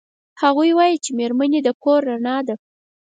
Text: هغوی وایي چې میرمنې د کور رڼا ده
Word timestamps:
هغوی 0.41 0.71
وایي 0.77 0.97
چې 1.03 1.09
میرمنې 1.19 1.59
د 1.63 1.69
کور 1.83 1.99
رڼا 2.09 2.37
ده 2.47 2.55